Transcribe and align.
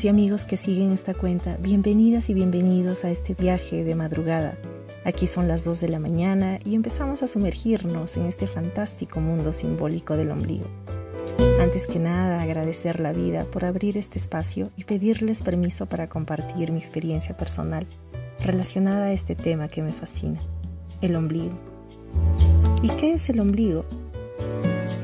Y 0.00 0.06
amigos 0.06 0.44
que 0.44 0.56
siguen 0.56 0.92
esta 0.92 1.12
cuenta, 1.12 1.56
bienvenidas 1.56 2.30
y 2.30 2.34
bienvenidos 2.34 3.04
a 3.04 3.10
este 3.10 3.34
viaje 3.34 3.82
de 3.82 3.96
madrugada. 3.96 4.56
Aquí 5.04 5.26
son 5.26 5.48
las 5.48 5.64
2 5.64 5.80
de 5.80 5.88
la 5.88 5.98
mañana 5.98 6.60
y 6.64 6.76
empezamos 6.76 7.24
a 7.24 7.28
sumergirnos 7.28 8.16
en 8.16 8.26
este 8.26 8.46
fantástico 8.46 9.18
mundo 9.18 9.52
simbólico 9.52 10.16
del 10.16 10.30
ombligo. 10.30 10.66
Antes 11.60 11.88
que 11.88 11.98
nada, 11.98 12.42
agradecer 12.42 13.00
la 13.00 13.12
vida 13.12 13.44
por 13.44 13.64
abrir 13.64 13.96
este 13.96 14.18
espacio 14.18 14.70
y 14.76 14.84
pedirles 14.84 15.42
permiso 15.42 15.86
para 15.86 16.08
compartir 16.08 16.70
mi 16.70 16.78
experiencia 16.78 17.36
personal 17.36 17.84
relacionada 18.44 19.06
a 19.06 19.12
este 19.12 19.34
tema 19.34 19.66
que 19.66 19.82
me 19.82 19.90
fascina, 19.90 20.38
el 21.02 21.16
ombligo. 21.16 21.58
¿Y 22.82 22.88
qué 22.90 23.14
es 23.14 23.28
el 23.30 23.40
ombligo? 23.40 23.84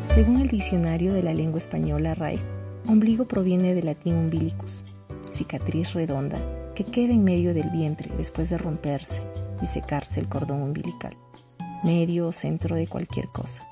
Según 0.06 0.40
el 0.40 0.48
diccionario 0.48 1.12
de 1.14 1.24
la 1.24 1.34
lengua 1.34 1.58
española 1.58 2.14
RAE, 2.14 2.38
Ombligo 2.86 3.24
proviene 3.24 3.74
del 3.74 3.86
latín 3.86 4.14
umbilicus, 4.14 4.82
cicatriz 5.30 5.94
redonda 5.94 6.38
que 6.74 6.84
queda 6.84 7.14
en 7.14 7.24
medio 7.24 7.54
del 7.54 7.70
vientre 7.70 8.10
después 8.18 8.50
de 8.50 8.58
romperse 8.58 9.22
y 9.62 9.66
secarse 9.66 10.20
el 10.20 10.28
cordón 10.28 10.60
umbilical, 10.60 11.14
medio 11.82 12.28
o 12.28 12.32
centro 12.32 12.76
de 12.76 12.86
cualquier 12.86 13.28
cosa. 13.28 13.66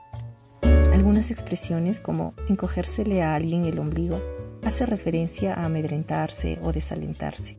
Algunas 0.94 1.30
expresiones 1.30 2.00
como 2.00 2.32
encogérsele 2.48 3.22
a 3.22 3.34
alguien 3.34 3.64
el 3.64 3.78
ombligo 3.78 4.18
hace 4.64 4.86
referencia 4.86 5.54
a 5.54 5.66
amedrentarse 5.66 6.58
o 6.62 6.72
desalentarse. 6.72 7.58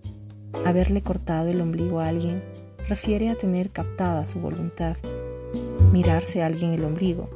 Haberle 0.65 1.03
cortado 1.03 1.49
el 1.49 1.61
ombligo 1.61 1.99
a 1.99 2.07
alguien 2.07 2.43
refiere 2.89 3.29
a 3.29 3.35
tener 3.35 3.69
captada 3.69 4.25
su 4.25 4.39
voluntad. 4.39 4.97
Mirarse 5.91 6.41
a 6.41 6.47
alguien 6.47 6.71
el 6.71 6.83
ombligo 6.83 7.29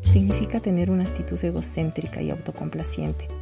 significa 0.00 0.58
tener 0.58 0.90
una 0.90 1.04
actitud 1.04 1.42
egocéntrica 1.44 2.20
y 2.20 2.30
autocomplaciente 2.30 3.33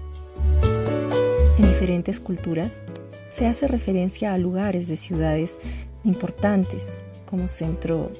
en 1.59 1.65
diferentes 1.65 2.21
culturas 2.21 2.81
se 3.29 3.47
hace 3.47 3.69
referencia 3.69 4.33
a 4.33 4.39
lugares 4.39 4.89
de 4.89 4.97
ciudades 4.97 5.61
importantes 6.05 6.99
como 7.27 7.49
centro 7.49 8.11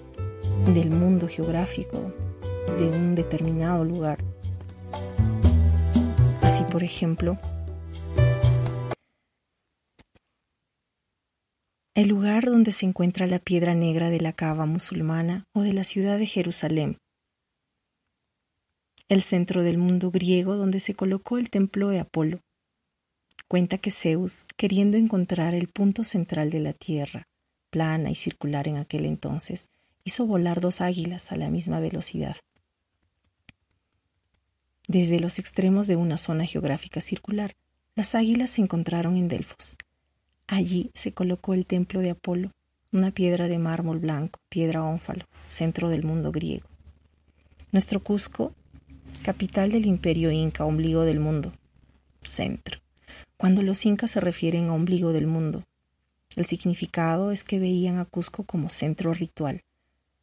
del 0.75 0.91
mundo 0.91 1.29
geográfico 1.29 2.13
de 2.79 2.89
un 2.89 3.15
determinado 3.15 3.85
lugar. 3.85 4.19
Así, 6.43 6.65
por 6.65 6.83
ejemplo, 6.83 7.39
el 11.95 12.09
lugar 12.09 12.45
donde 12.45 12.73
se 12.73 12.87
encuentra 12.87 13.27
la 13.27 13.39
piedra 13.39 13.75
negra 13.75 14.11
de 14.11 14.21
la 14.21 14.33
cava 14.33 14.67
musulmana 14.67 15.45
o 15.55 15.63
de 15.63 15.73
la 15.73 15.85
ciudad 15.85 16.19
de 16.19 16.27
Jerusalén, 16.27 16.99
el 19.09 19.21
centro 19.21 19.63
del 19.63 19.79
mundo 19.79 20.11
griego 20.11 20.57
donde 20.57 20.81
se 20.81 20.95
colocó 20.95 21.39
el 21.39 21.51
templo 21.51 21.89
de 21.89 22.01
Apolo, 22.01 22.41
Cuenta 23.53 23.77
que 23.77 23.91
Zeus, 23.91 24.47
queriendo 24.57 24.97
encontrar 24.97 25.53
el 25.53 25.69
punto 25.69 26.05
central 26.05 26.49
de 26.49 26.59
la 26.59 26.73
Tierra, 26.73 27.29
plana 27.69 28.11
y 28.11 28.15
circular 28.15 28.67
en 28.67 28.79
aquel 28.79 29.05
entonces, 29.05 29.69
hizo 30.05 30.27
volar 30.27 30.63
dos 30.63 30.81
águilas 30.81 31.33
a 31.33 31.37
la 31.37 31.51
misma 31.51 31.79
velocidad. 31.79 32.35
Desde 34.89 35.21
los 35.21 35.39
extremos 35.39 35.87
de 35.87 35.97
una 35.97 36.17
zona 36.17 36.47
geográfica 36.47 37.03
circular, 37.03 37.53
las 37.95 38.15
águilas 38.15 38.53
se 38.53 38.63
encontraron 38.63 39.19
en 39.19 39.29
Delfos. 39.29 39.77
Allí 40.47 40.91
se 40.95 41.13
colocó 41.13 41.53
el 41.53 41.67
templo 41.67 42.01
de 42.01 42.13
Apolo, 42.13 42.53
una 42.91 43.11
piedra 43.11 43.49
de 43.49 43.59
mármol 43.59 43.99
blanco, 43.99 44.41
piedra 44.49 44.83
ónfalo, 44.83 45.27
centro 45.47 45.91
del 45.91 46.05
mundo 46.05 46.33
griego. 46.33 46.67
Nuestro 47.71 48.03
Cusco, 48.03 48.55
capital 49.23 49.73
del 49.73 49.85
imperio 49.85 50.31
inca, 50.31 50.65
ombligo 50.65 51.03
del 51.03 51.21
mundo, 51.21 51.53
centro 52.23 52.83
cuando 53.43 53.65
los 53.65 53.85
incas 53.87 54.13
se 54.13 54.21
refieren 54.21 54.69
a 54.69 54.73
ombligo 54.73 55.13
del 55.13 55.27
mundo. 55.27 55.65
El 56.37 56.45
significado 56.45 57.33
es 57.33 57.43
que 57.43 57.59
veían 57.59 57.99
a 57.99 58.05
Cusco 58.05 58.45
como 58.45 58.71
centro 58.71 59.13
ritual. 59.15 59.65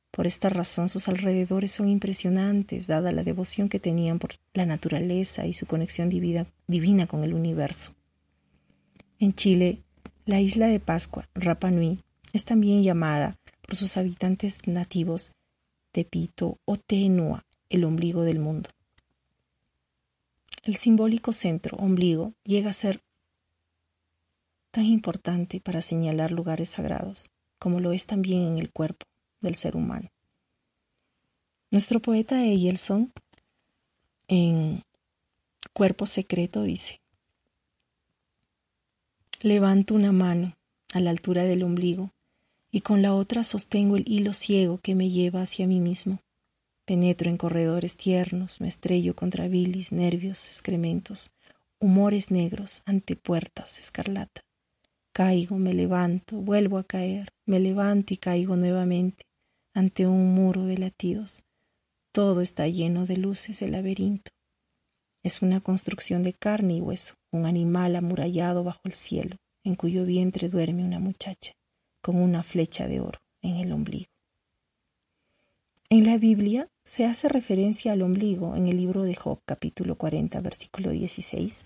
Por 0.10 0.26
esta 0.26 0.48
razón 0.48 0.88
sus 0.88 1.10
alrededores 1.10 1.74
son 1.74 1.90
impresionantes, 1.90 2.88
dada 2.88 3.12
la 3.12 3.24
devoción 3.24 3.68
que 3.68 3.78
tenían 3.78 4.20
por 4.20 4.36
la 4.54 4.66
naturaleza 4.66 5.46
y 5.46 5.54
su 5.54 5.66
conexión 5.66 6.08
divina, 6.08 6.48
divina 6.66 7.08
con 7.08 7.26
el 7.26 7.34
universo. 7.34 7.94
En 9.20 9.34
Chile, 9.34 9.84
la 10.24 10.40
isla 10.40 10.68
de 10.68 10.80
Pascua, 10.80 11.28
Rapa 11.36 11.72
Nui, 11.72 12.00
es 12.32 12.46
también 12.46 12.84
llamada 12.84 13.38
por 13.64 13.76
sus 13.76 13.98
habitantes 13.98 14.66
nativos 14.66 15.34
Tepito 15.92 16.58
o 16.64 16.78
Tenua, 16.78 17.46
el 17.68 17.84
ombligo 17.84 18.24
del 18.24 18.40
mundo. 18.40 18.70
El 20.64 20.78
simbólico 20.78 21.34
centro, 21.34 21.76
ombligo, 21.78 22.34
llega 22.46 22.70
a 22.70 22.74
ser 22.74 23.02
tan 24.80 24.86
importante 24.86 25.60
para 25.60 25.82
señalar 25.82 26.32
lugares 26.32 26.70
sagrados, 26.70 27.32
como 27.58 27.82
lo 27.82 27.92
es 27.92 28.08
también 28.08 28.48
en 28.48 28.58
el 28.60 28.72
cuerpo 28.72 29.06
del 29.42 29.56
ser 29.56 29.76
humano. 29.76 30.08
Nuestro 31.70 32.00
poeta 32.00 32.42
Eyelson, 32.46 33.12
en 34.30 34.82
Cuerpo 35.74 36.06
Secreto, 36.06 36.64
dice, 36.64 37.02
Levanto 39.42 39.96
una 39.96 40.14
mano 40.14 40.56
a 40.94 41.02
la 41.02 41.10
altura 41.10 41.44
del 41.44 41.64
ombligo 41.64 42.14
y 42.72 42.80
con 42.80 43.02
la 43.02 43.14
otra 43.14 43.44
sostengo 43.44 43.98
el 43.98 44.08
hilo 44.08 44.32
ciego 44.32 44.78
que 44.78 44.96
me 44.96 45.10
lleva 45.10 45.42
hacia 45.42 45.68
mí 45.68 45.82
mismo. 45.82 46.22
Penetro 46.86 47.30
en 47.30 47.36
corredores 47.36 47.98
tiernos, 47.98 48.62
me 48.62 48.70
estrello 48.70 49.14
contra 49.14 49.50
bilis, 49.50 49.92
nervios, 49.92 50.48
excrementos, 50.48 51.34
humores 51.80 52.32
negros 52.32 52.82
ante 52.86 53.18
puertas 53.18 53.78
escarlata. 53.80 54.46
Caigo, 55.20 55.58
me 55.58 55.74
levanto, 55.74 56.38
vuelvo 56.38 56.78
a 56.78 56.86
caer, 56.86 57.28
me 57.46 57.60
levanto 57.60 58.14
y 58.14 58.18
caigo 58.18 58.56
nuevamente 58.56 59.26
ante 59.74 60.08
un 60.08 60.34
muro 60.34 60.64
de 60.64 60.78
latidos. 60.78 61.44
Todo 62.14 62.40
está 62.40 62.70
lleno 62.70 63.06
de 63.06 63.18
luces 63.18 63.62
el 63.62 63.74
laberinto. 63.74 64.32
Es 65.22 65.42
una 65.42 65.60
construcción 65.60 66.24
de 66.24 66.32
carne 66.32 66.78
y 66.78 66.80
hueso, 66.80 67.16
un 67.34 67.46
animal 67.46 67.98
amurallado 67.98 68.64
bajo 68.64 68.80
el 68.86 68.94
cielo, 68.94 69.36
en 69.66 69.76
cuyo 69.76 70.06
vientre 70.06 70.48
duerme 70.48 70.86
una 70.86 71.00
muchacha, 71.00 71.52
con 72.02 72.16
una 72.16 72.42
flecha 72.42 72.88
de 72.88 73.02
oro 73.02 73.20
en 73.42 73.58
el 73.58 73.74
ombligo. 73.74 74.08
En 75.90 76.06
la 76.06 76.18
Biblia 76.18 76.70
se 76.86 77.04
hace 77.04 77.28
referencia 77.28 77.92
al 77.92 78.04
ombligo 78.04 78.56
en 78.56 78.68
el 78.68 78.78
libro 78.78 79.04
de 79.04 79.16
Job 79.16 79.42
capítulo 79.46 79.98
40 79.98 80.40
versículo 80.40 80.92
16. 80.92 81.66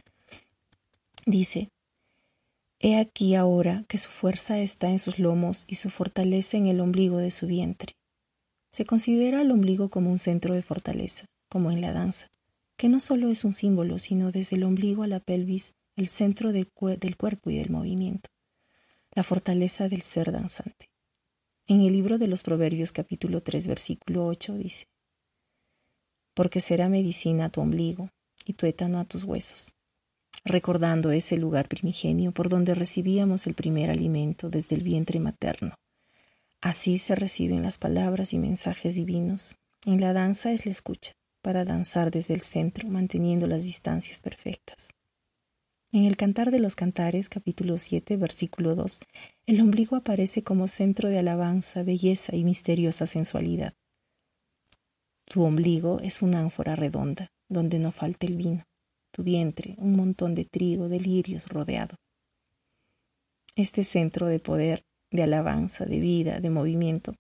Dice, 1.28 1.70
He 2.86 2.98
aquí 2.98 3.34
ahora 3.34 3.86
que 3.88 3.98
su 3.98 4.10
fuerza 4.10 4.60
está 4.60 4.90
en 4.90 5.00
sus 5.00 5.18
lomos 5.18 5.64
y 5.70 5.76
su 5.76 5.90
fortaleza 5.90 6.58
en 6.58 6.68
el 6.68 6.82
ombligo 6.82 7.18
de 7.18 7.32
su 7.32 7.48
vientre. 7.48 7.96
Se 8.74 8.84
considera 8.84 9.42
el 9.42 9.52
ombligo 9.52 9.90
como 9.90 10.12
un 10.12 10.20
centro 10.20 10.54
de 10.54 10.64
fortaleza, 10.64 11.28
como 11.48 11.72
en 11.72 11.80
la 11.80 11.94
danza, 11.94 12.28
que 12.76 12.90
no 12.90 13.00
solo 13.00 13.30
es 13.30 13.46
un 13.46 13.54
símbolo, 13.54 14.00
sino 14.00 14.34
desde 14.34 14.58
el 14.58 14.66
ombligo 14.66 15.04
a 15.04 15.08
la 15.08 15.22
pelvis, 15.22 15.76
el 15.96 16.10
centro 16.10 16.52
del, 16.52 16.70
cuerpo 16.74 17.50
y 17.50 17.56
del 17.56 17.70
movimiento, 17.70 18.30
la 19.14 19.24
fortaleza 19.24 19.88
del 19.88 20.02
ser 20.02 20.34
danzante. 20.34 20.90
En 21.68 21.80
el 21.80 21.94
libro 21.94 22.18
de 22.18 22.28
los 22.28 22.44
Proverbios 22.44 22.92
capítulo 22.92 23.42
3 23.42 23.66
versículo 23.66 24.28
8 24.28 24.56
dice, 24.56 24.90
Porque 26.34 26.60
será 26.60 26.90
medicina 26.90 27.46
a 27.46 27.50
tu 27.50 27.62
ombligo 27.62 28.10
y 28.46 28.56
tuétano 28.56 29.00
a 29.00 29.06
tus 29.06 29.24
huesos 29.24 29.74
recordando 30.46 31.12
ese 31.12 31.38
lugar 31.38 31.68
primigenio 31.68 32.32
por 32.32 32.50
donde 32.50 32.76
recibíamos 32.76 33.48
el 33.48 33.54
primer 33.54 33.90
alimento 33.90 34.50
desde 34.50 34.76
el 34.76 34.84
vientre 34.84 35.20
materno. 35.20 35.76
Así 36.62 36.98
se 36.98 37.16
reciben 37.16 37.64
las 37.64 37.78
palabras 37.78 38.34
y 38.34 38.40
mensajes 38.40 38.96
divinos. 38.96 39.56
En 39.86 40.02
la 40.02 40.14
danza 40.14 40.52
es 40.52 40.66
la 40.66 40.72
escucha, 40.72 41.14
para 41.42 41.66
danzar 41.66 42.12
desde 42.12 42.34
el 42.34 42.42
centro, 42.42 42.88
manteniendo 42.88 43.48
las 43.48 43.64
distancias 43.64 44.20
perfectas. 44.20 44.92
En 45.92 46.06
el 46.06 46.18
Cantar 46.18 46.52
de 46.52 46.60
los 46.60 46.76
Cantares, 46.76 47.30
capítulo 47.30 47.78
7, 47.78 48.18
versículo 48.18 48.76
2, 48.76 49.00
el 49.46 49.62
ombligo 49.62 49.96
aparece 49.96 50.44
como 50.44 50.68
centro 50.68 51.10
de 51.10 51.20
alabanza, 51.20 51.84
belleza 51.84 52.36
y 52.36 52.44
misteriosa 52.44 53.06
sensualidad. 53.08 53.74
Tu 55.26 55.44
ombligo 55.44 56.00
es 56.00 56.22
una 56.22 56.40
ánfora 56.40 56.76
redonda, 56.76 57.28
donde 57.48 57.80
no 57.80 57.92
falta 57.92 58.26
el 58.26 58.38
vino 58.38 58.64
tu 59.14 59.24
vientre, 59.24 59.76
un 59.78 59.96
montón 59.96 60.34
de 60.34 60.44
trigo, 60.44 60.90
de 60.90 61.00
lirios 61.00 61.48
rodeado. 61.48 61.96
Este 63.56 63.84
centro 63.84 64.26
de 64.26 64.40
poder, 64.40 64.84
de 65.12 65.22
alabanza, 65.22 65.86
de 65.86 66.00
vida, 66.00 66.40
de 66.40 66.50
movimiento, 66.50 67.14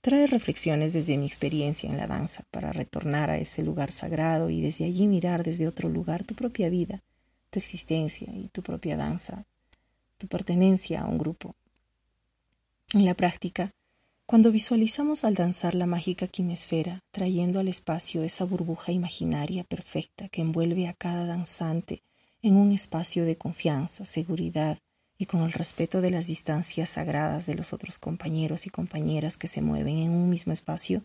trae 0.00 0.26
reflexiones 0.26 0.94
desde 0.94 1.18
mi 1.18 1.26
experiencia 1.26 1.90
en 1.90 1.98
la 1.98 2.06
danza 2.06 2.44
para 2.50 2.72
retornar 2.72 3.28
a 3.28 3.36
ese 3.36 3.62
lugar 3.62 3.90
sagrado 3.90 4.48
y 4.48 4.62
desde 4.62 4.86
allí 4.86 5.06
mirar 5.06 5.44
desde 5.44 5.68
otro 5.68 5.90
lugar 5.90 6.24
tu 6.24 6.34
propia 6.34 6.70
vida, 6.70 7.02
tu 7.50 7.58
existencia 7.58 8.32
y 8.34 8.48
tu 8.48 8.62
propia 8.62 8.96
danza, 8.96 9.44
tu 10.16 10.28
pertenencia 10.28 11.02
a 11.02 11.06
un 11.06 11.18
grupo. 11.18 11.54
En 12.94 13.04
la 13.04 13.12
práctica, 13.12 13.74
cuando 14.26 14.50
visualizamos 14.50 15.24
al 15.24 15.36
danzar 15.36 15.76
la 15.76 15.86
mágica 15.86 16.26
quinesfera, 16.26 17.04
trayendo 17.12 17.60
al 17.60 17.68
espacio 17.68 18.24
esa 18.24 18.44
burbuja 18.44 18.90
imaginaria 18.90 19.62
perfecta 19.62 20.28
que 20.28 20.42
envuelve 20.42 20.88
a 20.88 20.94
cada 20.94 21.26
danzante 21.26 22.02
en 22.42 22.56
un 22.56 22.72
espacio 22.72 23.24
de 23.24 23.38
confianza, 23.38 24.04
seguridad 24.04 24.78
y 25.16 25.26
con 25.26 25.42
el 25.42 25.52
respeto 25.52 26.00
de 26.00 26.10
las 26.10 26.26
distancias 26.26 26.90
sagradas 26.90 27.46
de 27.46 27.54
los 27.54 27.72
otros 27.72 28.00
compañeros 28.00 28.66
y 28.66 28.70
compañeras 28.70 29.36
que 29.36 29.46
se 29.46 29.62
mueven 29.62 29.98
en 29.98 30.10
un 30.10 30.28
mismo 30.28 30.52
espacio, 30.52 31.04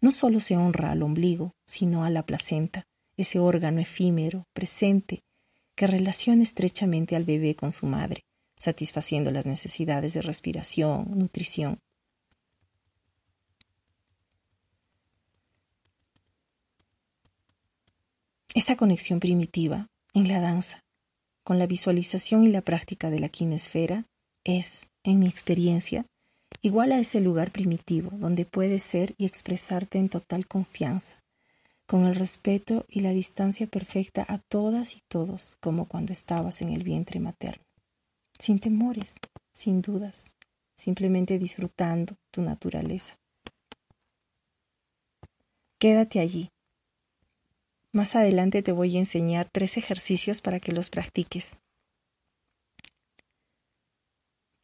no 0.00 0.10
solo 0.10 0.40
se 0.40 0.56
honra 0.56 0.90
al 0.90 1.02
ombligo, 1.02 1.54
sino 1.66 2.02
a 2.04 2.10
la 2.10 2.24
placenta, 2.24 2.86
ese 3.18 3.40
órgano 3.40 3.80
efímero, 3.80 4.46
presente, 4.54 5.22
que 5.74 5.86
relaciona 5.86 6.42
estrechamente 6.42 7.14
al 7.14 7.24
bebé 7.24 7.56
con 7.56 7.72
su 7.72 7.84
madre, 7.86 8.24
satisfaciendo 8.56 9.30
las 9.30 9.44
necesidades 9.44 10.14
de 10.14 10.22
respiración, 10.22 11.10
nutrición. 11.10 11.78
Esa 18.54 18.76
conexión 18.76 19.18
primitiva 19.18 19.88
en 20.12 20.28
la 20.28 20.40
danza, 20.40 20.84
con 21.42 21.58
la 21.58 21.66
visualización 21.66 22.44
y 22.44 22.48
la 22.48 22.62
práctica 22.62 23.10
de 23.10 23.18
la 23.18 23.28
quinesfera, 23.28 24.06
es, 24.44 24.90
en 25.02 25.18
mi 25.18 25.26
experiencia, 25.26 26.06
igual 26.62 26.92
a 26.92 27.00
ese 27.00 27.20
lugar 27.20 27.50
primitivo 27.50 28.10
donde 28.12 28.44
puedes 28.44 28.84
ser 28.84 29.16
y 29.18 29.26
expresarte 29.26 29.98
en 29.98 30.08
total 30.08 30.46
confianza, 30.46 31.18
con 31.88 32.04
el 32.04 32.14
respeto 32.14 32.86
y 32.88 33.00
la 33.00 33.10
distancia 33.10 33.66
perfecta 33.66 34.24
a 34.28 34.38
todas 34.38 34.94
y 34.94 35.00
todos, 35.08 35.56
como 35.60 35.88
cuando 35.88 36.12
estabas 36.12 36.62
en 36.62 36.68
el 36.68 36.84
vientre 36.84 37.18
materno, 37.18 37.64
sin 38.38 38.60
temores, 38.60 39.16
sin 39.52 39.82
dudas, 39.82 40.32
simplemente 40.76 41.40
disfrutando 41.40 42.14
tu 42.30 42.40
naturaleza. 42.40 43.16
Quédate 45.80 46.20
allí. 46.20 46.53
Más 47.94 48.16
adelante 48.16 48.60
te 48.60 48.72
voy 48.72 48.96
a 48.96 48.98
enseñar 48.98 49.48
tres 49.48 49.76
ejercicios 49.76 50.40
para 50.40 50.58
que 50.58 50.72
los 50.72 50.90
practiques. 50.90 51.58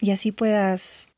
Y 0.01 0.11
así 0.11 0.33
puedas 0.33 1.13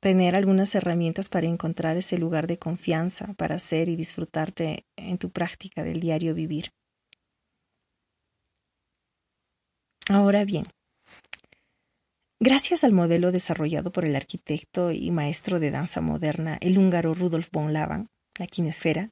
tener 0.00 0.34
algunas 0.34 0.74
herramientas 0.74 1.28
para 1.28 1.46
encontrar 1.46 1.98
ese 1.98 2.16
lugar 2.16 2.46
de 2.46 2.58
confianza 2.58 3.34
para 3.34 3.56
hacer 3.56 3.90
y 3.90 3.96
disfrutarte 3.96 4.86
en 4.96 5.18
tu 5.18 5.30
práctica 5.30 5.84
del 5.84 6.00
diario 6.00 6.32
vivir. 6.34 6.72
Ahora 10.08 10.46
bien, 10.46 10.64
gracias 12.40 12.82
al 12.82 12.92
modelo 12.92 13.30
desarrollado 13.30 13.92
por 13.92 14.06
el 14.06 14.16
arquitecto 14.16 14.90
y 14.90 15.10
maestro 15.10 15.60
de 15.60 15.70
danza 15.70 16.00
moderna, 16.00 16.56
el 16.62 16.78
húngaro 16.78 17.12
Rudolf 17.12 17.50
von 17.52 17.74
Laban, 17.74 18.08
la 18.38 18.46
quinesfera, 18.46 19.10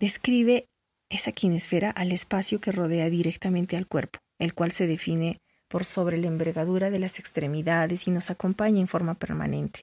describe 0.00 0.68
esa 1.10 1.32
quinesfera 1.32 1.90
al 1.90 2.10
espacio 2.10 2.60
que 2.60 2.72
rodea 2.72 3.10
directamente 3.10 3.76
al 3.76 3.86
cuerpo, 3.86 4.18
el 4.38 4.54
cual 4.54 4.72
se 4.72 4.86
define 4.86 5.40
por 5.68 5.84
sobre 5.84 6.18
la 6.18 6.26
envergadura 6.26 6.90
de 6.90 6.98
las 6.98 7.18
extremidades 7.18 8.08
y 8.08 8.10
nos 8.10 8.30
acompaña 8.30 8.80
en 8.80 8.88
forma 8.88 9.14
permanente. 9.14 9.82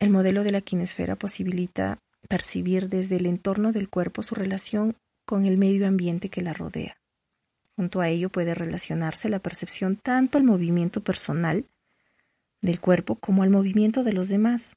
El 0.00 0.10
modelo 0.10 0.44
de 0.44 0.52
la 0.52 0.60
quinesfera 0.60 1.16
posibilita 1.16 1.98
percibir 2.28 2.88
desde 2.88 3.16
el 3.16 3.26
entorno 3.26 3.72
del 3.72 3.88
cuerpo 3.88 4.22
su 4.22 4.34
relación 4.34 4.96
con 5.24 5.46
el 5.46 5.56
medio 5.56 5.86
ambiente 5.86 6.28
que 6.28 6.42
la 6.42 6.52
rodea. 6.52 6.98
Junto 7.76 8.00
a 8.00 8.08
ello 8.08 8.28
puede 8.28 8.54
relacionarse 8.54 9.28
la 9.28 9.38
percepción 9.38 9.96
tanto 9.96 10.36
al 10.36 10.44
movimiento 10.44 11.02
personal 11.02 11.64
del 12.60 12.80
cuerpo 12.80 13.14
como 13.14 13.42
al 13.42 13.50
movimiento 13.50 14.02
de 14.02 14.12
los 14.12 14.28
demás, 14.28 14.74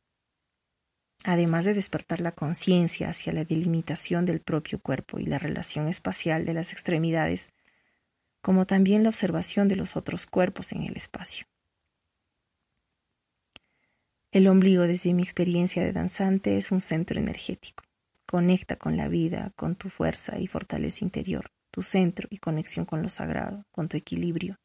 además 1.23 1.65
de 1.65 1.73
despertar 1.73 2.19
la 2.19 2.31
conciencia 2.31 3.09
hacia 3.09 3.33
la 3.33 3.45
delimitación 3.45 4.25
del 4.25 4.41
propio 4.41 4.79
cuerpo 4.79 5.19
y 5.19 5.25
la 5.25 5.39
relación 5.39 5.87
espacial 5.87 6.45
de 6.45 6.53
las 6.53 6.73
extremidades 6.73 7.51
como 8.41 8.65
también 8.65 9.03
la 9.03 9.09
observación 9.09 9.67
de 9.67 9.75
los 9.75 9.95
otros 9.95 10.25
cuerpos 10.25 10.71
en 10.71 10.83
el 10.83 10.97
espacio. 10.97 11.45
El 14.31 14.47
ombligo, 14.47 14.83
desde 14.83 15.13
mi 15.13 15.23
experiencia 15.23 15.83
de 15.83 15.93
danzante, 15.93 16.57
es 16.57 16.71
un 16.71 16.81
centro 16.81 17.19
energético. 17.19 17.83
Conecta 18.25 18.77
con 18.77 18.97
la 18.97 19.09
vida, 19.09 19.51
con 19.55 19.75
tu 19.75 19.89
fuerza 19.89 20.39
y 20.39 20.47
fortaleza 20.47 21.03
interior, 21.03 21.51
tu 21.69 21.81
centro 21.81 22.27
y 22.31 22.37
conexión 22.37 22.85
con 22.85 23.01
lo 23.01 23.09
sagrado, 23.09 23.65
con 23.71 23.89
tu 23.89 23.97
equilibrio. 23.97 24.57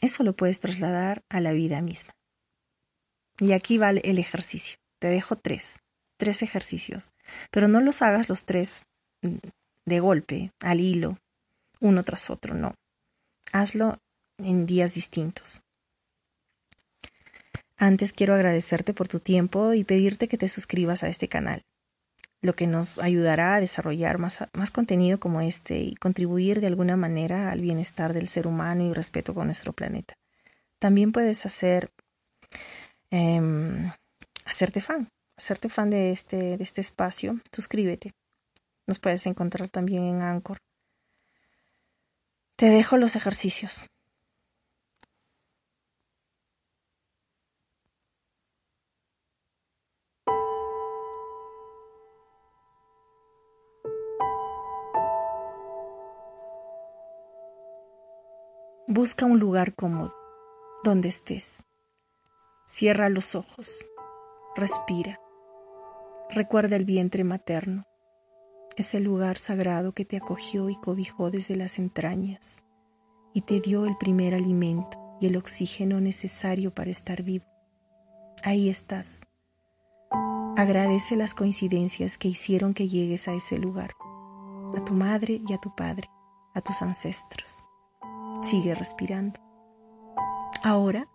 Eso 0.00 0.22
lo 0.22 0.34
puedes 0.34 0.60
trasladar 0.60 1.22
a 1.28 1.40
la 1.40 1.52
vida 1.52 1.82
misma. 1.82 2.14
Y 3.38 3.52
aquí 3.52 3.76
va 3.76 3.90
el 3.90 4.18
ejercicio. 4.18 4.78
Te 4.98 5.08
dejo 5.08 5.36
tres, 5.36 5.80
tres 6.16 6.42
ejercicios, 6.42 7.12
pero 7.50 7.68
no 7.68 7.80
los 7.80 8.02
hagas 8.02 8.28
los 8.28 8.44
tres 8.44 8.84
mm, 9.22 9.36
de 9.84 10.00
golpe, 10.00 10.52
al 10.60 10.80
hilo, 10.80 11.18
uno 11.80 12.02
tras 12.02 12.30
otro, 12.30 12.54
no. 12.54 12.74
Hazlo 13.52 13.98
en 14.38 14.66
días 14.66 14.94
distintos. 14.94 15.62
Antes 17.76 18.12
quiero 18.12 18.34
agradecerte 18.34 18.94
por 18.94 19.08
tu 19.08 19.20
tiempo 19.20 19.74
y 19.74 19.84
pedirte 19.84 20.28
que 20.28 20.38
te 20.38 20.48
suscribas 20.48 21.02
a 21.02 21.08
este 21.08 21.28
canal, 21.28 21.62
lo 22.40 22.54
que 22.54 22.66
nos 22.66 22.98
ayudará 22.98 23.54
a 23.54 23.60
desarrollar 23.60 24.18
más, 24.18 24.38
más 24.54 24.70
contenido 24.70 25.20
como 25.20 25.42
este 25.42 25.78
y 25.78 25.94
contribuir 25.96 26.60
de 26.60 26.68
alguna 26.68 26.96
manera 26.96 27.50
al 27.50 27.60
bienestar 27.60 28.14
del 28.14 28.28
ser 28.28 28.46
humano 28.46 28.84
y 28.84 28.94
respeto 28.94 29.34
con 29.34 29.46
nuestro 29.46 29.74
planeta. 29.74 30.14
También 30.78 31.12
puedes 31.12 31.44
hacer 31.44 31.90
em, 33.10 33.90
hacerte 34.46 34.80
fan, 34.80 35.08
hacerte 35.36 35.68
fan 35.68 35.90
de 35.90 36.12
este, 36.12 36.56
de 36.56 36.64
este 36.64 36.80
espacio. 36.80 37.38
Suscríbete. 37.52 38.12
Nos 38.86 38.98
puedes 38.98 39.26
encontrar 39.26 39.68
también 39.68 40.04
en 40.04 40.22
Anchor. 40.22 40.58
Te 42.56 42.70
dejo 42.70 42.96
los 42.96 43.16
ejercicios. 43.16 43.84
Busca 58.88 59.26
un 59.26 59.38
lugar 59.38 59.74
cómodo, 59.74 60.16
donde 60.82 61.08
estés. 61.08 61.64
Cierra 62.66 63.10
los 63.10 63.34
ojos, 63.34 63.86
respira. 64.56 65.20
Recuerda 66.30 66.76
el 66.76 66.84
vientre 66.84 67.22
materno 67.22 67.86
ese 68.76 69.00
lugar 69.00 69.38
sagrado 69.38 69.92
que 69.92 70.04
te 70.04 70.18
acogió 70.18 70.68
y 70.68 70.76
cobijó 70.76 71.30
desde 71.30 71.56
las 71.56 71.78
entrañas 71.78 72.62
y 73.32 73.40
te 73.42 73.60
dio 73.60 73.86
el 73.86 73.96
primer 73.96 74.34
alimento 74.34 75.16
y 75.18 75.26
el 75.26 75.36
oxígeno 75.36 76.00
necesario 76.00 76.74
para 76.74 76.90
estar 76.90 77.22
vivo. 77.22 77.46
Ahí 78.44 78.68
estás. 78.68 79.22
Agradece 80.56 81.16
las 81.16 81.34
coincidencias 81.34 82.18
que 82.18 82.28
hicieron 82.28 82.74
que 82.74 82.86
llegues 82.86 83.28
a 83.28 83.32
ese 83.32 83.58
lugar, 83.58 83.92
a 84.76 84.84
tu 84.84 84.92
madre 84.92 85.40
y 85.46 85.52
a 85.54 85.58
tu 85.58 85.74
padre, 85.74 86.08
a 86.54 86.60
tus 86.60 86.82
ancestros. 86.82 87.64
Sigue 88.42 88.74
respirando. 88.74 89.40
Ahora, 90.62 91.08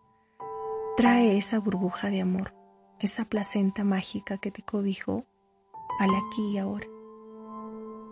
trae 0.98 1.38
esa 1.38 1.60
burbuja 1.60 2.10
de 2.10 2.22
amor, 2.22 2.54
esa 3.02 3.26
placenta 3.26 3.84
mágica 3.84 4.38
que 4.38 4.52
te 4.52 4.62
cobijó 4.62 5.26
al 6.00 6.10
aquí 6.16 6.54
y 6.54 6.58
ahora 6.58 6.88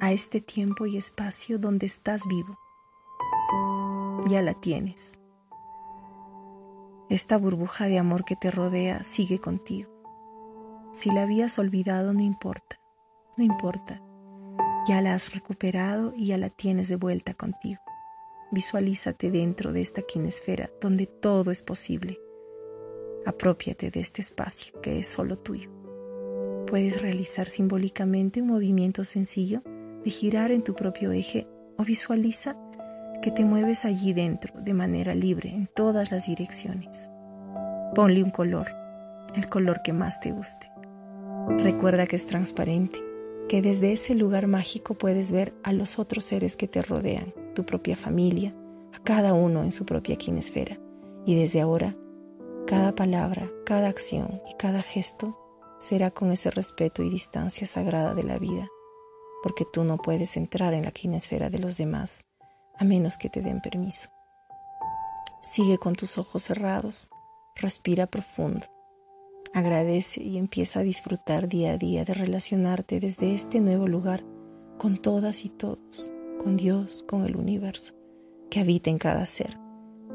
a 0.01 0.11
este 0.11 0.41
tiempo 0.41 0.85
y 0.85 0.97
espacio 0.97 1.59
donde 1.59 1.85
estás 1.85 2.27
vivo. 2.27 2.57
Ya 4.27 4.41
la 4.41 4.53
tienes. 4.53 5.19
Esta 7.09 7.37
burbuja 7.37 7.87
de 7.87 7.99
amor 7.99 8.23
que 8.23 8.35
te 8.35 8.51
rodea 8.51 9.03
sigue 9.03 9.39
contigo. 9.39 9.89
Si 10.93 11.11
la 11.11 11.23
habías 11.23 11.59
olvidado, 11.59 12.13
no 12.13 12.21
importa, 12.21 12.79
no 13.37 13.43
importa. 13.43 14.01
Ya 14.87 15.01
la 15.01 15.13
has 15.13 15.33
recuperado 15.33 16.13
y 16.15 16.27
ya 16.27 16.37
la 16.37 16.49
tienes 16.49 16.87
de 16.87 16.95
vuelta 16.95 17.33
contigo. 17.33 17.81
Visualízate 18.51 19.29
dentro 19.29 19.73
de 19.73 19.81
esta 19.81 20.01
quinesfera 20.01 20.69
donde 20.81 21.05
todo 21.05 21.51
es 21.51 21.61
posible. 21.61 22.17
Apropiate 23.29 23.91
de 23.91 23.99
este 23.99 24.23
espacio 24.23 24.81
que 24.81 24.97
es 24.97 25.07
solo 25.07 25.37
tuyo. 25.37 25.69
Puedes 26.65 26.99
realizar 26.99 27.47
simbólicamente 27.47 28.41
un 28.41 28.47
movimiento 28.47 29.05
sencillo 29.05 29.61
de 30.03 30.09
girar 30.09 30.49
en 30.49 30.63
tu 30.63 30.73
propio 30.73 31.11
eje 31.11 31.47
o 31.77 31.83
visualiza 31.83 32.57
que 33.21 33.29
te 33.29 33.45
mueves 33.45 33.85
allí 33.85 34.13
dentro 34.13 34.59
de 34.59 34.73
manera 34.73 35.13
libre 35.13 35.51
en 35.51 35.67
todas 35.67 36.11
las 36.11 36.25
direcciones. 36.25 37.11
Ponle 37.93 38.23
un 38.23 38.31
color, 38.31 38.69
el 39.35 39.47
color 39.47 39.83
que 39.83 39.93
más 39.93 40.19
te 40.19 40.31
guste. 40.31 40.71
Recuerda 41.59 42.07
que 42.07 42.15
es 42.15 42.25
transparente, 42.25 42.97
que 43.47 43.61
desde 43.61 43.91
ese 43.91 44.15
lugar 44.15 44.47
mágico 44.47 44.95
puedes 44.95 45.31
ver 45.31 45.53
a 45.61 45.71
los 45.71 45.99
otros 45.99 46.25
seres 46.25 46.57
que 46.57 46.67
te 46.67 46.81
rodean, 46.81 47.31
tu 47.53 47.63
propia 47.63 47.95
familia, 47.95 48.55
a 48.91 49.03
cada 49.03 49.33
uno 49.35 49.63
en 49.63 49.71
su 49.71 49.85
propia 49.85 50.15
quinesfera. 50.15 50.79
Y 51.27 51.35
desde 51.35 51.61
ahora, 51.61 51.95
cada 52.69 52.93
palabra, 52.93 53.51
cada 53.65 53.87
acción 53.87 54.41
y 54.47 54.53
cada 54.53 54.83
gesto 54.83 55.35
será 55.79 56.11
con 56.11 56.31
ese 56.31 56.51
respeto 56.51 57.01
y 57.01 57.09
distancia 57.09 57.65
sagrada 57.65 58.13
de 58.13 58.23
la 58.23 58.37
vida 58.37 58.69
porque 59.41 59.65
tú 59.65 59.83
no 59.83 59.97
puedes 59.97 60.37
entrar 60.37 60.73
en 60.73 60.83
la 60.83 60.91
quinesfera 60.91 61.49
de 61.49 61.59
los 61.59 61.77
demás 61.77 62.25
a 62.77 62.83
menos 62.83 63.17
que 63.17 63.29
te 63.29 63.41
den 63.41 63.61
permiso. 63.61 64.09
Sigue 65.41 65.77
con 65.77 65.95
tus 65.95 66.17
ojos 66.17 66.43
cerrados, 66.43 67.09
respira 67.55 68.07
profundo, 68.07 68.67
agradece 69.53 70.21
y 70.21 70.37
empieza 70.37 70.79
a 70.79 70.83
disfrutar 70.83 71.47
día 71.47 71.71
a 71.71 71.77
día 71.77 72.05
de 72.05 72.13
relacionarte 72.13 72.99
desde 72.99 73.33
este 73.33 73.59
nuevo 73.61 73.87
lugar 73.87 74.23
con 74.77 74.97
todas 74.97 75.43
y 75.43 75.49
todos, 75.49 76.11
con 76.41 76.55
Dios, 76.55 77.03
con 77.07 77.25
el 77.25 77.35
universo, 77.35 77.93
que 78.49 78.59
habita 78.59 78.89
en 78.89 78.97
cada 78.97 79.25
ser. 79.25 79.57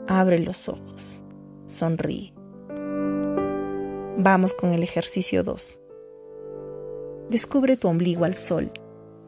Abre 0.07 0.39
los 0.39 0.69
ojos, 0.69 1.21
sonríe. 1.67 2.34
Vamos 4.17 4.55
con 4.55 4.73
el 4.73 4.85
ejercicio 4.85 5.43
2. 5.43 5.77
Descubre 7.31 7.77
tu 7.77 7.89
ombligo 7.89 8.25
al 8.25 8.37
sol. 8.37 8.71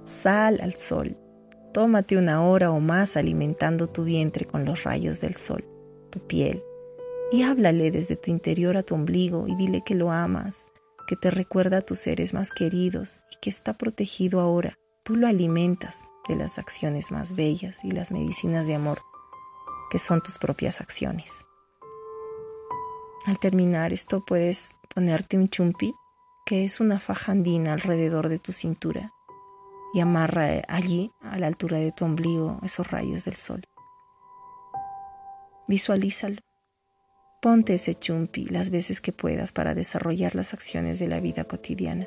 Sal 0.04 0.60
al 0.62 0.76
sol. 0.76 1.16
Tómate 1.72 2.16
una 2.16 2.44
hora 2.44 2.70
o 2.70 2.78
más 2.78 3.16
alimentando 3.16 3.88
tu 3.88 4.04
vientre 4.04 4.46
con 4.46 4.64
los 4.64 4.84
rayos 4.84 5.20
del 5.20 5.34
sol, 5.34 5.64
tu 6.10 6.20
piel, 6.20 6.62
y 7.32 7.42
háblale 7.42 7.90
desde 7.90 8.14
tu 8.14 8.30
interior 8.30 8.76
a 8.76 8.84
tu 8.84 8.94
ombligo 8.94 9.48
y 9.48 9.56
dile 9.56 9.82
que 9.84 9.96
lo 9.96 10.12
amas, 10.12 10.68
que 11.08 11.16
te 11.16 11.32
recuerda 11.32 11.78
a 11.78 11.82
tus 11.82 11.98
seres 11.98 12.32
más 12.32 12.52
queridos 12.52 13.22
y 13.32 13.40
que 13.42 13.50
está 13.50 13.76
protegido 13.76 14.38
ahora. 14.38 14.78
Tú 15.02 15.16
lo 15.16 15.26
alimentas 15.26 16.08
de 16.28 16.36
las 16.36 16.60
acciones 16.60 17.10
más 17.10 17.34
bellas 17.34 17.84
y 17.84 17.90
las 17.90 18.12
medicinas 18.12 18.68
de 18.68 18.76
amor, 18.76 19.00
que 19.90 19.98
son 19.98 20.22
tus 20.22 20.38
propias 20.38 20.80
acciones. 20.80 21.44
Al 23.26 23.40
terminar 23.40 23.92
esto 23.92 24.24
puedes 24.24 24.76
ponerte 24.94 25.36
un 25.36 25.48
chumpi, 25.48 25.92
que 26.46 26.64
es 26.64 26.78
una 26.78 27.00
faja 27.00 27.32
andina 27.32 27.72
alrededor 27.72 28.28
de 28.28 28.38
tu 28.38 28.52
cintura, 28.52 29.12
y 29.92 29.98
amarra 29.98 30.62
allí, 30.68 31.10
a 31.22 31.36
la 31.36 31.48
altura 31.48 31.78
de 31.78 31.90
tu 31.90 32.04
ombligo, 32.04 32.60
esos 32.62 32.88
rayos 32.88 33.24
del 33.24 33.34
sol. 33.34 33.64
Visualízalo. 35.66 36.40
Ponte 37.42 37.74
ese 37.74 37.96
chumpi 37.96 38.46
las 38.46 38.70
veces 38.70 39.00
que 39.00 39.12
puedas 39.12 39.50
para 39.50 39.74
desarrollar 39.74 40.36
las 40.36 40.54
acciones 40.54 41.00
de 41.00 41.08
la 41.08 41.18
vida 41.18 41.44
cotidiana. 41.44 42.06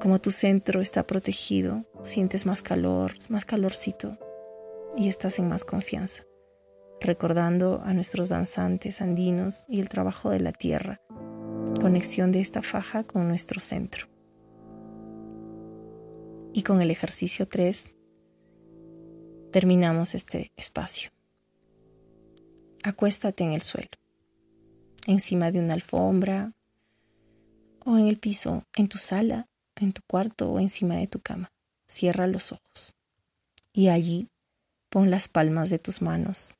Como 0.00 0.20
tu 0.20 0.32
centro 0.32 0.80
está 0.80 1.06
protegido, 1.06 1.84
sientes 2.02 2.44
más 2.44 2.62
calor, 2.62 3.14
más 3.28 3.44
calorcito 3.44 4.18
y 4.96 5.08
estás 5.08 5.38
en 5.38 5.48
más 5.48 5.64
confianza, 5.64 6.24
recordando 7.00 7.80
a 7.84 7.94
nuestros 7.94 8.28
danzantes 8.28 9.00
andinos 9.00 9.64
y 9.68 9.80
el 9.80 9.88
trabajo 9.88 10.30
de 10.30 10.40
la 10.40 10.52
tierra, 10.52 11.00
conexión 11.80 12.32
de 12.32 12.40
esta 12.40 12.62
faja 12.62 13.04
con 13.04 13.28
nuestro 13.28 13.60
centro. 13.60 14.08
Y 16.52 16.62
con 16.62 16.80
el 16.80 16.90
ejercicio 16.90 17.46
3 17.46 17.94
terminamos 19.52 20.14
este 20.14 20.52
espacio. 20.56 21.10
Acuéstate 22.82 23.44
en 23.44 23.52
el 23.52 23.62
suelo, 23.62 23.90
encima 25.06 25.50
de 25.50 25.60
una 25.60 25.74
alfombra 25.74 26.52
o 27.84 27.96
en 27.96 28.06
el 28.06 28.18
piso, 28.18 28.64
en 28.76 28.88
tu 28.88 28.98
sala 28.98 29.48
en 29.80 29.92
tu 29.92 30.02
cuarto 30.02 30.50
o 30.50 30.60
encima 30.60 30.96
de 30.96 31.06
tu 31.06 31.20
cama. 31.20 31.52
Cierra 31.86 32.26
los 32.26 32.52
ojos. 32.52 32.96
Y 33.72 33.88
allí 33.88 34.28
pon 34.90 35.10
las 35.10 35.28
palmas 35.28 35.70
de 35.70 35.78
tus 35.78 36.02
manos, 36.02 36.57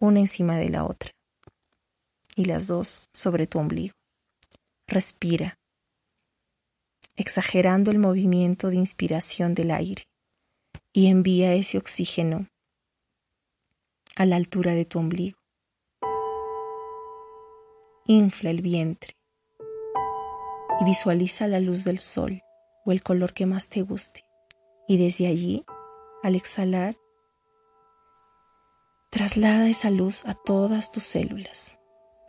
una 0.00 0.18
encima 0.18 0.56
de 0.56 0.70
la 0.70 0.84
otra, 0.84 1.12
y 2.34 2.46
las 2.46 2.66
dos 2.66 3.06
sobre 3.14 3.46
tu 3.46 3.58
ombligo. 3.58 3.94
Respira, 4.88 5.58
exagerando 7.16 7.90
el 7.90 7.98
movimiento 7.98 8.68
de 8.68 8.76
inspiración 8.76 9.54
del 9.54 9.70
aire, 9.70 10.04
y 10.92 11.06
envía 11.06 11.54
ese 11.54 11.78
oxígeno 11.78 12.48
a 14.16 14.26
la 14.26 14.36
altura 14.36 14.74
de 14.74 14.84
tu 14.86 14.98
ombligo. 14.98 15.38
Infla 18.06 18.50
el 18.50 18.62
vientre 18.62 19.14
y 20.80 20.84
visualiza 20.84 21.46
la 21.46 21.60
luz 21.60 21.84
del 21.84 21.98
sol 21.98 22.42
o 22.84 22.92
el 22.92 23.02
color 23.02 23.34
que 23.34 23.46
más 23.46 23.68
te 23.68 23.82
guste. 23.82 24.24
Y 24.88 24.96
desde 24.96 25.28
allí, 25.28 25.64
al 26.22 26.34
exhalar, 26.34 26.96
traslada 29.10 29.68
esa 29.68 29.90
luz 29.90 30.24
a 30.24 30.34
todas 30.34 30.92
tus 30.92 31.02
células. 31.02 31.78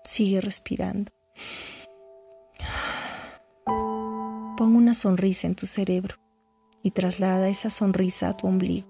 Sigue 0.04 0.42
respirando. 0.42 1.12
Pon 4.58 4.76
una 4.76 4.96
sonrisa 4.96 5.48
en 5.48 5.56
tu 5.56 5.68
cerebro 5.68 6.16
y 6.84 6.92
traslada 6.92 7.50
esa 7.50 7.70
sonrisa 7.70 8.30
a 8.30 8.38
tu 8.38 8.48
ombligo 8.48 8.88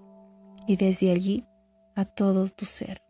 y 0.66 0.76
desde 0.76 1.12
allí 1.12 1.46
a 1.94 2.06
todo 2.06 2.48
tu 2.48 2.64
ser. 2.64 3.02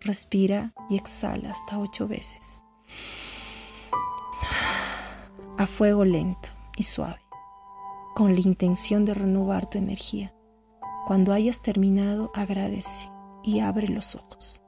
Respira 0.00 0.72
y 0.88 0.96
exhala 0.96 1.50
hasta 1.50 1.78
ocho 1.78 2.08
veces. 2.08 2.62
A 5.58 5.66
fuego 5.66 6.06
lento 6.06 6.48
y 6.76 6.84
suave 6.84 7.20
con 8.14 8.34
la 8.34 8.40
intención 8.40 9.04
de 9.04 9.14
renovar 9.14 9.66
tu 9.66 9.76
energía. 9.78 10.34
Cuando 11.06 11.32
hayas 11.32 11.62
terminado, 11.62 12.30
agradece 12.34 13.10
y 13.42 13.60
abre 13.60 13.88
los 13.88 14.14
ojos. 14.14 14.62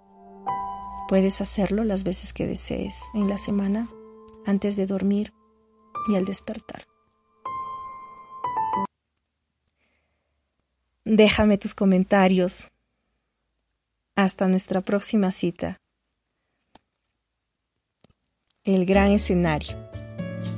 Puedes 1.09 1.41
hacerlo 1.41 1.85
las 1.85 2.05
veces 2.05 2.33
que 2.33 2.47
desees 2.47 3.05
en 3.15 3.29
la 3.29 3.39
semana, 3.39 3.89
antes 4.47 4.77
de 4.77 4.87
dormir 4.87 5.33
y 6.09 6.17
al 6.17 6.25
despertar. 6.25 6.87
Déjame 11.05 11.59
tus 11.59 11.75
comentarios. 11.75 12.69
Hasta 14.15 14.47
nuestra 14.47 14.81
próxima 14.81 15.33
cita. 15.33 15.81
El 18.65 18.87
gran 18.87 19.11
escenario. 19.11 19.77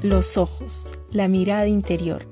Los 0.03 0.37
ojos, 0.37 0.91
la 1.11 1.29
mirada 1.29 1.67
interior 1.67 2.27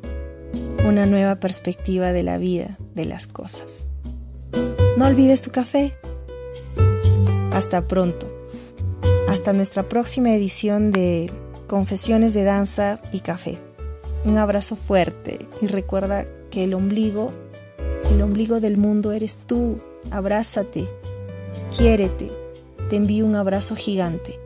una 0.84 1.06
nueva 1.06 1.36
perspectiva 1.36 2.12
de 2.12 2.24
la 2.24 2.38
vida, 2.38 2.76
de 2.94 3.04
las 3.04 3.28
cosas. 3.28 3.88
No 4.96 5.06
olvides 5.06 5.40
tu 5.40 5.50
café. 5.50 5.94
Hasta 7.52 7.80
pronto. 7.88 8.26
Hasta 9.28 9.54
nuestra 9.54 9.84
próxima 9.84 10.34
edición 10.34 10.92
de 10.92 11.32
Confesiones 11.66 12.34
de 12.34 12.44
Danza 12.44 13.00
y 13.10 13.20
Café. 13.20 13.58
Un 14.26 14.36
abrazo 14.36 14.76
fuerte 14.76 15.38
y 15.62 15.66
recuerda 15.66 16.26
que 16.50 16.64
el 16.64 16.74
ombligo, 16.74 17.32
el 18.10 18.20
ombligo 18.20 18.60
del 18.60 18.76
mundo 18.76 19.12
eres 19.12 19.40
tú. 19.46 19.78
Abrázate, 20.10 20.86
quiérete. 21.74 22.30
Te 22.90 22.96
envío 22.96 23.24
un 23.24 23.36
abrazo 23.36 23.74
gigante. 23.74 24.38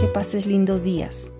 Que 0.00 0.06
pases 0.06 0.46
lindos 0.46 0.82
días. 0.82 1.33